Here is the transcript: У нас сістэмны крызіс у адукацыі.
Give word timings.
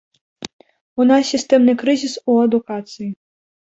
У 1.03 1.07
нас 1.11 1.23
сістэмны 1.33 1.79
крызіс 1.85 2.19
у 2.31 2.43
адукацыі. 2.49 3.09